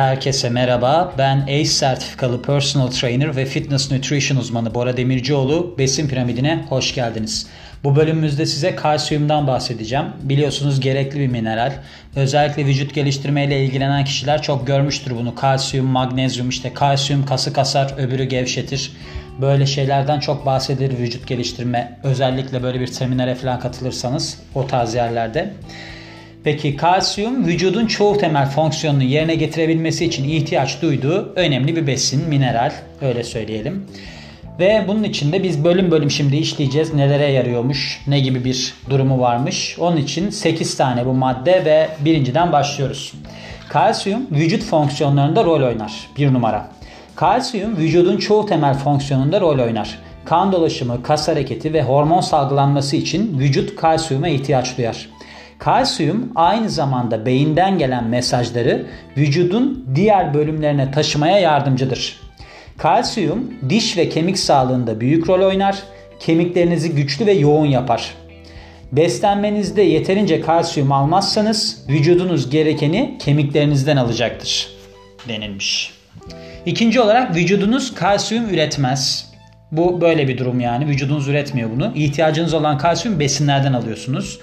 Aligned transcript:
Herkese 0.00 0.48
merhaba. 0.50 1.14
Ben 1.18 1.40
ACE 1.42 1.64
sertifikalı 1.64 2.42
personal 2.42 2.90
trainer 2.90 3.36
ve 3.36 3.44
fitness 3.44 3.92
nutrition 3.92 4.38
uzmanı 4.38 4.74
Bora 4.74 4.96
Demircioğlu. 4.96 5.74
Besin 5.78 6.08
piramidine 6.08 6.64
hoş 6.68 6.94
geldiniz. 6.94 7.46
Bu 7.84 7.96
bölümümüzde 7.96 8.46
size 8.46 8.76
kalsiyumdan 8.76 9.46
bahsedeceğim. 9.46 10.04
Biliyorsunuz 10.22 10.80
gerekli 10.80 11.20
bir 11.20 11.26
mineral. 11.26 11.72
Özellikle 12.16 12.66
vücut 12.66 12.94
geliştirmeyle 12.94 13.64
ilgilenen 13.64 14.04
kişiler 14.04 14.42
çok 14.42 14.66
görmüştür 14.66 15.16
bunu. 15.16 15.34
Kalsiyum, 15.34 15.86
magnezyum 15.86 16.48
işte 16.48 16.74
kalsiyum 16.74 17.26
kası 17.26 17.52
kasar, 17.52 17.94
öbürü 17.98 18.24
gevşetir. 18.24 18.92
Böyle 19.40 19.66
şeylerden 19.66 20.20
çok 20.20 20.46
bahsedilir 20.46 20.98
vücut 20.98 21.26
geliştirme. 21.26 21.98
Özellikle 22.02 22.62
böyle 22.62 22.80
bir 22.80 22.86
seminere 22.86 23.34
falan 23.34 23.60
katılırsanız 23.60 24.38
o 24.54 24.66
tarz 24.66 24.94
yerlerde. 24.94 25.54
Peki 26.44 26.76
kalsiyum 26.76 27.46
vücudun 27.46 27.86
çoğu 27.86 28.18
temel 28.18 28.46
fonksiyonunu 28.46 29.02
yerine 29.02 29.34
getirebilmesi 29.34 30.04
için 30.04 30.28
ihtiyaç 30.28 30.82
duyduğu 30.82 31.32
önemli 31.36 31.76
bir 31.76 31.86
besin, 31.86 32.28
mineral 32.28 32.72
öyle 33.00 33.24
söyleyelim. 33.24 33.86
Ve 34.58 34.84
bunun 34.88 35.02
içinde 35.02 35.42
biz 35.42 35.64
bölüm 35.64 35.90
bölüm 35.90 36.10
şimdi 36.10 36.36
işleyeceğiz. 36.36 36.94
Nelere 36.94 37.32
yarıyormuş, 37.32 38.02
ne 38.06 38.20
gibi 38.20 38.44
bir 38.44 38.74
durumu 38.90 39.20
varmış. 39.20 39.76
Onun 39.78 39.96
için 39.96 40.30
8 40.30 40.76
tane 40.76 41.06
bu 41.06 41.12
madde 41.12 41.64
ve 41.64 41.88
birinciden 42.04 42.52
başlıyoruz. 42.52 43.12
Kalsiyum 43.68 44.26
vücut 44.30 44.62
fonksiyonlarında 44.62 45.44
rol 45.44 45.62
oynar. 45.62 45.92
Bir 46.16 46.32
numara. 46.32 46.68
Kalsiyum 47.16 47.76
vücudun 47.76 48.16
çoğu 48.16 48.46
temel 48.46 48.74
fonksiyonunda 48.74 49.40
rol 49.40 49.58
oynar. 49.58 49.98
Kan 50.24 50.52
dolaşımı, 50.52 51.02
kas 51.02 51.28
hareketi 51.28 51.72
ve 51.72 51.82
hormon 51.82 52.20
salgılanması 52.20 52.96
için 52.96 53.38
vücut 53.38 53.76
kalsiyuma 53.76 54.28
ihtiyaç 54.28 54.78
duyar. 54.78 55.08
Kalsiyum 55.60 56.32
aynı 56.34 56.70
zamanda 56.70 57.26
beyinden 57.26 57.78
gelen 57.78 58.04
mesajları 58.04 58.86
vücudun 59.16 59.86
diğer 59.94 60.34
bölümlerine 60.34 60.90
taşımaya 60.90 61.38
yardımcıdır. 61.38 62.20
Kalsiyum 62.78 63.54
diş 63.68 63.96
ve 63.96 64.08
kemik 64.08 64.38
sağlığında 64.38 65.00
büyük 65.00 65.28
rol 65.28 65.46
oynar, 65.46 65.82
kemiklerinizi 66.20 66.94
güçlü 66.94 67.26
ve 67.26 67.32
yoğun 67.32 67.66
yapar. 67.66 68.14
Beslenmenizde 68.92 69.82
yeterince 69.82 70.40
kalsiyum 70.40 70.92
almazsanız 70.92 71.84
vücudunuz 71.88 72.50
gerekeni 72.50 73.18
kemiklerinizden 73.18 73.96
alacaktır 73.96 74.68
denilmiş. 75.28 75.92
İkinci 76.66 77.00
olarak 77.00 77.36
vücudunuz 77.36 77.94
kalsiyum 77.94 78.48
üretmez. 78.48 79.30
Bu 79.72 80.00
böyle 80.00 80.28
bir 80.28 80.38
durum 80.38 80.60
yani. 80.60 80.86
Vücudunuz 80.86 81.28
üretmiyor 81.28 81.70
bunu. 81.76 81.92
İhtiyacınız 81.94 82.54
olan 82.54 82.78
kalsiyum 82.78 83.20
besinlerden 83.20 83.72
alıyorsunuz. 83.72 84.38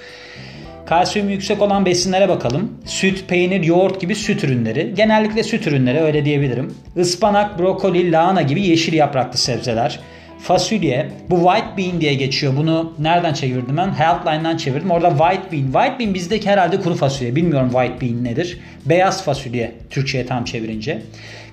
Kalsiyum 0.88 1.30
yüksek 1.30 1.61
olan 1.61 1.85
besinlere 1.85 2.30
bakalım. 2.30 2.71
Süt, 2.85 3.27
peynir, 3.27 3.63
yoğurt 3.63 4.02
gibi 4.02 4.16
süt 4.16 4.43
ürünleri. 4.43 4.93
Genellikle 4.95 5.43
süt 5.43 5.67
ürünleri 5.67 5.99
öyle 5.99 6.25
diyebilirim. 6.25 6.73
Ispanak, 6.95 7.59
brokoli, 7.59 8.11
lahana 8.11 8.41
gibi 8.41 8.61
yeşil 8.61 8.93
yapraklı 8.93 9.38
sebzeler. 9.38 9.99
Fasulye, 10.39 11.08
bu 11.30 11.35
white 11.35 11.77
bean 11.77 12.02
diye 12.02 12.13
geçiyor. 12.13 12.53
Bunu 12.58 12.93
nereden 12.99 13.33
çevirdim 13.33 13.77
ben? 13.77 13.93
Healthline'dan 13.93 14.58
çevirdim. 14.58 14.91
Orada 14.91 15.09
white 15.09 15.52
bean. 15.52 15.63
White 15.71 15.99
bean 15.99 16.13
bizdeki 16.13 16.49
herhalde 16.49 16.80
kuru 16.80 16.95
fasulye. 16.95 17.35
Bilmiyorum 17.35 17.69
white 17.71 18.02
bean 18.02 18.23
nedir. 18.23 18.59
Beyaz 18.85 19.23
fasulye 19.23 19.71
Türkçe'ye 19.89 20.25
tam 20.25 20.43
çevirince. 20.45 21.02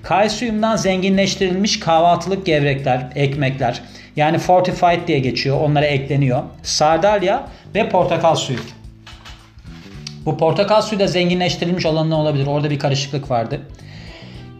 Kalsiyumdan 0.03 0.75
zenginleştirilmiş 0.75 1.79
kahvaltılık 1.79 2.45
gevrekler, 2.45 3.07
ekmekler. 3.15 3.81
Yani 4.15 4.37
fortified 4.37 5.07
diye 5.07 5.19
geçiyor. 5.19 5.59
Onlara 5.61 5.85
ekleniyor. 5.85 6.43
Sardalya 6.63 7.47
ve 7.75 7.89
portakal 7.89 8.35
suyu. 8.35 8.59
Bu 10.25 10.37
portakal 10.37 10.81
suyu 10.81 10.99
da 10.99 11.07
zenginleştirilmiş 11.07 11.85
olanı 11.85 12.17
olabilir. 12.17 12.47
Orada 12.47 12.69
bir 12.69 12.79
karışıklık 12.79 13.31
vardı. 13.31 13.61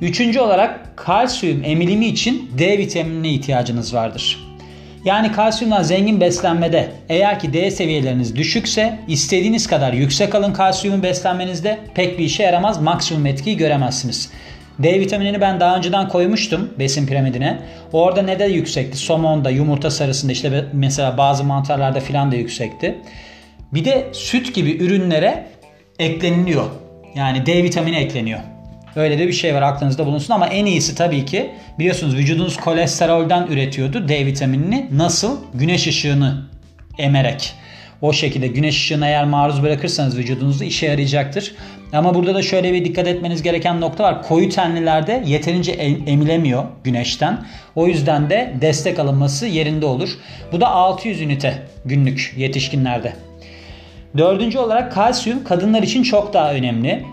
Üçüncü 0.01 0.39
olarak 0.39 0.97
kalsiyum 0.97 1.63
emilimi 1.63 2.05
için 2.05 2.51
D 2.57 2.77
vitaminine 2.77 3.29
ihtiyacınız 3.29 3.93
vardır. 3.93 4.39
Yani 5.05 5.31
kalsiyumdan 5.31 5.83
zengin 5.83 6.21
beslenmede 6.21 6.91
eğer 7.09 7.39
ki 7.39 7.53
D 7.53 7.71
seviyeleriniz 7.71 8.35
düşükse 8.35 8.99
istediğiniz 9.07 9.67
kadar 9.67 9.93
yüksek 9.93 10.35
alın 10.35 10.53
kalsiyumu 10.53 11.03
beslenmenizde 11.03 11.79
pek 11.95 12.19
bir 12.19 12.23
işe 12.23 12.43
yaramaz 12.43 12.81
maksimum 12.81 13.25
etkiyi 13.25 13.57
göremezsiniz. 13.57 14.31
D 14.79 14.99
vitaminini 14.99 15.41
ben 15.41 15.59
daha 15.59 15.77
önceden 15.77 16.09
koymuştum 16.09 16.73
besin 16.79 17.07
piramidine. 17.07 17.59
Orada 17.93 18.21
ne 18.21 18.39
de 18.39 18.45
yüksekti? 18.45 18.97
Somonda, 18.97 19.49
yumurta 19.49 19.91
sarısında 19.91 20.31
işte 20.31 20.65
mesela 20.73 21.17
bazı 21.17 21.43
mantarlarda 21.43 21.99
filan 21.99 22.31
da 22.31 22.35
yüksekti. 22.35 22.95
Bir 23.73 23.85
de 23.85 24.07
süt 24.11 24.55
gibi 24.55 24.71
ürünlere 24.71 25.47
ekleniliyor. 25.99 26.65
Yani 27.15 27.45
D 27.45 27.63
vitamini 27.63 27.95
ekleniyor. 27.95 28.39
Öyle 28.95 29.19
de 29.19 29.27
bir 29.27 29.33
şey 29.33 29.55
var 29.55 29.61
aklınızda 29.61 30.05
bulunsun 30.05 30.33
ama 30.33 30.47
en 30.47 30.65
iyisi 30.65 30.95
tabii 30.95 31.25
ki 31.25 31.51
biliyorsunuz 31.79 32.15
vücudunuz 32.15 32.57
kolesterolden 32.57 33.47
üretiyordu 33.47 34.07
D 34.07 34.25
vitaminini. 34.25 34.89
Nasıl? 34.91 35.37
Güneş 35.53 35.87
ışığını 35.87 36.45
emerek. 36.97 37.53
O 38.01 38.13
şekilde 38.13 38.47
güneş 38.47 38.75
ışığına 38.75 39.07
eğer 39.07 39.25
maruz 39.25 39.63
bırakırsanız 39.63 40.17
vücudunuzda 40.17 40.65
işe 40.65 40.85
yarayacaktır. 40.85 41.55
Ama 41.93 42.15
burada 42.15 42.35
da 42.35 42.41
şöyle 42.41 42.73
bir 42.73 42.85
dikkat 42.85 43.07
etmeniz 43.07 43.41
gereken 43.41 43.81
nokta 43.81 44.03
var. 44.03 44.23
Koyu 44.23 44.49
tenlilerde 44.49 45.23
yeterince 45.25 45.71
emilemiyor 46.07 46.63
güneşten. 46.83 47.45
O 47.75 47.87
yüzden 47.87 48.29
de 48.29 48.53
destek 48.61 48.99
alınması 48.99 49.47
yerinde 49.47 49.85
olur. 49.85 50.09
Bu 50.51 50.61
da 50.61 50.67
600 50.67 51.21
ünite 51.21 51.63
günlük 51.85 52.33
yetişkinlerde. 52.37 53.13
Dördüncü 54.17 54.57
olarak 54.57 54.91
kalsiyum 54.91 55.43
kadınlar 55.43 55.83
için 55.83 56.03
çok 56.03 56.33
daha 56.33 56.53
önemli. 56.53 57.05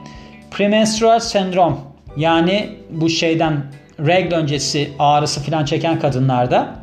Premenstrual 0.50 1.20
sendrom 1.20 1.80
yani 2.16 2.68
bu 2.90 3.08
şeyden 3.08 3.62
regl 4.00 4.34
öncesi 4.34 4.90
ağrısı 4.98 5.42
falan 5.42 5.64
çeken 5.64 6.00
kadınlarda 6.00 6.76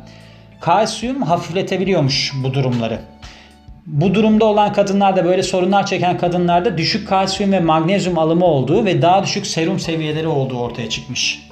kalsiyum 0.60 1.22
hafifletebiliyormuş 1.22 2.32
bu 2.44 2.54
durumları. 2.54 2.98
Bu 3.86 4.14
durumda 4.14 4.44
olan 4.44 4.72
kadınlarda 4.72 5.24
böyle 5.24 5.42
sorunlar 5.42 5.86
çeken 5.86 6.18
kadınlarda 6.18 6.78
düşük 6.78 7.08
kalsiyum 7.08 7.52
ve 7.52 7.60
magnezyum 7.60 8.18
alımı 8.18 8.44
olduğu 8.44 8.84
ve 8.84 9.02
daha 9.02 9.22
düşük 9.22 9.46
serum 9.46 9.80
seviyeleri 9.80 10.28
olduğu 10.28 10.58
ortaya 10.58 10.88
çıkmış. 10.88 11.48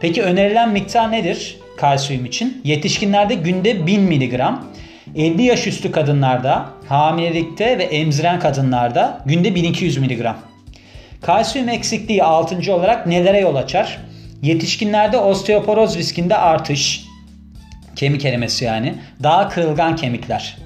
Peki 0.00 0.22
önerilen 0.22 0.68
miktar 0.68 1.12
nedir 1.12 1.56
kalsiyum 1.76 2.24
için? 2.24 2.60
Yetişkinlerde 2.64 3.34
günde 3.34 3.86
1000 3.86 4.02
mg, 4.02 4.40
50 5.16 5.42
yaş 5.42 5.66
üstü 5.66 5.92
kadınlarda, 5.92 6.66
hamilelikte 6.88 7.78
ve 7.78 7.82
emziren 7.82 8.40
kadınlarda 8.40 9.20
günde 9.26 9.54
1200 9.54 9.98
mg. 9.98 10.26
Kalsiyum 11.22 11.68
eksikliği 11.68 12.24
6. 12.24 12.74
olarak 12.74 13.06
nelere 13.06 13.40
yol 13.40 13.54
açar? 13.54 13.98
Yetişkinlerde 14.42 15.18
osteoporoz 15.18 15.98
riskinde 15.98 16.36
artış, 16.36 17.04
kemik 17.96 18.24
erimesi 18.24 18.64
yani, 18.64 18.94
daha 19.22 19.48
kırılgan 19.48 19.96
kemikler. 19.96 20.56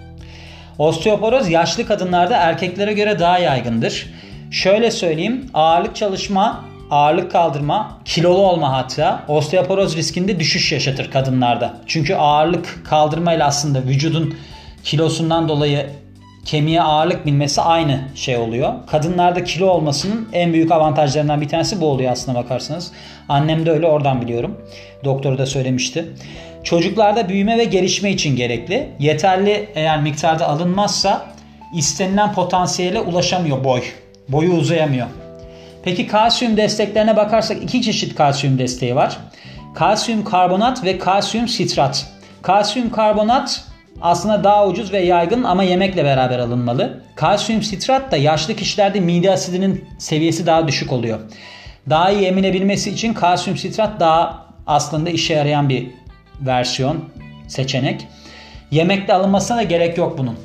Osteoporoz 0.79 1.49
yaşlı 1.49 1.87
kadınlarda 1.87 2.37
erkeklere 2.37 2.93
göre 2.93 3.19
daha 3.19 3.39
yaygındır. 3.39 4.07
Şöyle 4.51 4.91
söyleyeyim, 4.91 5.51
ağırlık 5.55 5.97
çalışma, 5.97 6.65
ağırlık 6.91 7.33
kaldırma, 7.33 7.99
kilolu 8.05 8.39
olma 8.39 8.73
hatta 8.73 9.25
osteoporoz 9.29 9.97
riskinde 9.97 10.41
düşüş 10.41 10.73
yaşatır 10.73 11.11
kadınlarda. 11.11 11.75
Çünkü 11.87 12.15
ağırlık 12.15 12.83
kaldırmayla 12.85 13.47
aslında 13.47 13.83
vücudun 13.83 14.35
kilosundan 14.85 15.49
dolayı 15.49 15.87
kemiğe 16.45 16.83
ağırlık 16.83 17.27
binmesi 17.27 17.61
aynı 17.61 18.01
şey 18.15 18.37
oluyor. 18.37 18.73
Kadınlarda 18.87 19.45
kilo 19.45 19.67
olmasının 19.67 20.29
en 20.33 20.53
büyük 20.53 20.73
avantajlarından 20.73 21.41
bir 21.41 21.49
tanesi 21.49 21.81
bu 21.81 21.87
oluyor 21.87 22.13
aslına 22.13 22.39
bakarsanız. 22.39 22.93
Annem 23.29 23.67
de 23.67 23.71
öyle 23.71 23.87
oradan 23.87 24.21
biliyorum. 24.23 24.61
Doktoru 25.05 25.39
da 25.39 25.47
söylemişti. 25.47 26.05
Çocuklarda 26.65 27.29
büyüme 27.29 27.59
ve 27.59 27.65
gelişme 27.65 28.11
için 28.11 28.37
gerekli. 28.37 28.89
Yeterli 28.99 29.69
eğer 29.75 30.03
miktarda 30.03 30.49
alınmazsa 30.49 31.27
istenilen 31.75 32.33
potansiyele 32.33 33.01
ulaşamıyor 33.01 33.65
boy. 33.65 33.83
Boyu 34.29 34.53
uzayamıyor. 34.53 35.07
Peki 35.85 36.07
kalsiyum 36.07 36.57
desteklerine 36.57 37.17
bakarsak 37.17 37.63
iki 37.63 37.83
çeşit 37.83 38.15
kalsiyum 38.15 38.59
desteği 38.59 38.95
var. 38.95 39.19
Kalsiyum 39.75 40.25
karbonat 40.25 40.85
ve 40.85 40.99
kalsiyum 40.99 41.49
sitrat. 41.49 42.07
Kalsiyum 42.43 42.91
karbonat 42.91 43.65
aslında 44.01 44.45
daha 44.45 44.67
ucuz 44.67 44.93
ve 44.93 44.99
yaygın 44.99 45.45
ama 45.45 45.63
yemekle 45.63 46.05
beraber 46.05 46.39
alınmalı. 46.39 47.03
Kalsiyum 47.17 47.63
sitrat 47.63 48.13
da 48.13 48.17
yaşlı 48.17 48.57
kişilerde 48.57 49.01
mide 49.01 49.33
asidinin 49.33 49.85
seviyesi 49.99 50.47
daha 50.47 50.69
düşük 50.69 50.93
oluyor. 50.93 51.21
Daha 51.91 52.11
iyi 52.11 52.27
eminebilmesi 52.27 52.91
için 52.91 53.15
kalsiyum 53.15 53.59
sitrat 53.59 54.01
daha 54.01 54.47
aslında 54.67 55.11
işe 55.11 55.35
yarayan 55.35 55.69
bir 55.69 55.91
versiyon, 56.41 57.05
seçenek. 57.49 58.07
Yemekte 58.71 59.15
alınmasına 59.15 59.57
da 59.57 59.63
gerek 59.63 59.99
yok 59.99 60.19
bunun. 60.19 60.39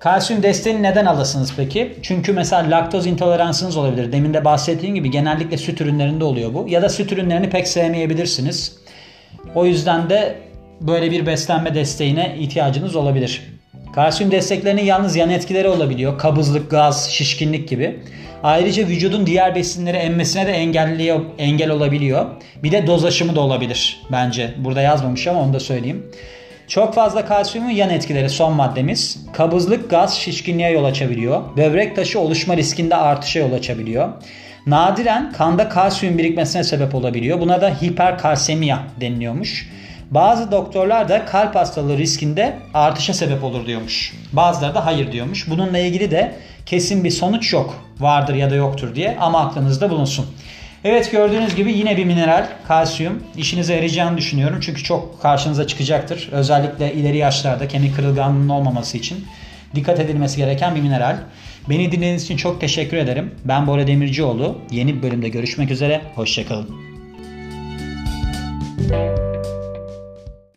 Kalsiyum 0.00 0.42
desteğini 0.42 0.82
neden 0.82 1.06
alasınız 1.06 1.52
peki? 1.56 1.96
Çünkü 2.02 2.32
mesela 2.32 2.70
laktoz 2.70 3.06
intoleransınız 3.06 3.76
olabilir. 3.76 4.12
Demin 4.12 4.34
de 4.34 4.44
bahsettiğim 4.44 4.94
gibi 4.94 5.10
genellikle 5.10 5.58
süt 5.58 5.80
ürünlerinde 5.80 6.24
oluyor 6.24 6.54
bu. 6.54 6.66
Ya 6.68 6.82
da 6.82 6.88
süt 6.88 7.12
ürünlerini 7.12 7.50
pek 7.50 7.68
sevmeyebilirsiniz. 7.68 8.76
O 9.54 9.66
yüzden 9.66 10.10
de 10.10 10.38
böyle 10.80 11.10
bir 11.10 11.26
beslenme 11.26 11.74
desteğine 11.74 12.36
ihtiyacınız 12.38 12.96
olabilir. 12.96 13.42
Kalsiyum 13.94 14.32
desteklerinin 14.32 14.84
yalnız 14.84 15.16
yan 15.16 15.30
etkileri 15.30 15.68
olabiliyor. 15.68 16.18
Kabızlık, 16.18 16.70
gaz, 16.70 17.10
şişkinlik 17.10 17.68
gibi. 17.68 18.00
Ayrıca 18.42 18.86
vücudun 18.86 19.26
diğer 19.26 19.54
besinleri 19.54 19.96
emmesine 19.96 20.46
de 20.46 20.52
engelliyor, 20.52 21.20
engel 21.38 21.70
olabiliyor. 21.70 22.26
Bir 22.62 22.72
de 22.72 22.86
doz 22.86 23.04
aşımı 23.04 23.36
da 23.36 23.40
olabilir 23.40 24.02
bence. 24.12 24.54
Burada 24.58 24.80
yazmamış 24.80 25.26
ama 25.26 25.40
onu 25.40 25.52
da 25.52 25.60
söyleyeyim. 25.60 26.06
Çok 26.70 26.94
fazla 26.94 27.24
kalsiyumun 27.26 27.70
yan 27.70 27.90
etkileri 27.90 28.30
son 28.30 28.52
maddemiz. 28.52 29.18
Kabızlık, 29.32 29.90
gaz, 29.90 30.16
şişkinliğe 30.16 30.70
yol 30.70 30.84
açabiliyor. 30.84 31.42
Böbrek 31.56 31.96
taşı 31.96 32.20
oluşma 32.20 32.56
riskinde 32.56 32.96
artışa 32.96 33.38
yol 33.38 33.52
açabiliyor. 33.52 34.08
Nadiren 34.66 35.32
kanda 35.32 35.68
kalsiyum 35.68 36.18
birikmesine 36.18 36.64
sebep 36.64 36.94
olabiliyor. 36.94 37.40
Buna 37.40 37.60
da 37.60 37.68
hiperkalsemiya 37.68 38.82
deniliyormuş. 39.00 39.68
Bazı 40.10 40.52
doktorlar 40.52 41.08
da 41.08 41.24
kalp 41.24 41.54
hastalığı 41.54 41.98
riskinde 41.98 42.56
artışa 42.74 43.14
sebep 43.14 43.44
olur 43.44 43.66
diyormuş. 43.66 44.14
Bazıları 44.32 44.74
da 44.74 44.86
hayır 44.86 45.12
diyormuş. 45.12 45.50
Bununla 45.50 45.78
ilgili 45.78 46.10
de 46.10 46.34
kesin 46.66 47.04
bir 47.04 47.10
sonuç 47.10 47.52
yok. 47.52 47.84
Vardır 48.00 48.34
ya 48.34 48.50
da 48.50 48.54
yoktur 48.54 48.94
diye 48.94 49.16
ama 49.20 49.40
aklınızda 49.40 49.90
bulunsun. 49.90 50.26
Evet 50.84 51.12
gördüğünüz 51.12 51.54
gibi 51.54 51.72
yine 51.72 51.96
bir 51.96 52.04
mineral 52.04 52.48
kalsiyum 52.68 53.22
işinize 53.36 53.74
yarayacağını 53.74 54.18
düşünüyorum. 54.18 54.58
Çünkü 54.60 54.82
çok 54.82 55.22
karşınıza 55.22 55.66
çıkacaktır. 55.66 56.28
Özellikle 56.32 56.94
ileri 56.94 57.16
yaşlarda 57.16 57.68
kemik 57.68 57.96
kırılganlığının 57.96 58.48
olmaması 58.48 58.98
için 58.98 59.24
dikkat 59.74 60.00
edilmesi 60.00 60.36
gereken 60.36 60.74
bir 60.74 60.80
mineral. 60.80 61.16
Beni 61.68 61.92
dinlediğiniz 61.92 62.24
için 62.24 62.36
çok 62.36 62.60
teşekkür 62.60 62.96
ederim. 62.96 63.34
Ben 63.44 63.66
Bora 63.66 63.86
Demircioğlu. 63.86 64.58
Yeni 64.70 64.96
bir 64.96 65.02
bölümde 65.02 65.28
görüşmek 65.28 65.70
üzere. 65.70 66.00
Hoşçakalın. 66.14 66.89